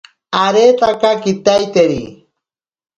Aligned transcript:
Aretaka 0.43 1.09
kitaiteri. 1.23 2.03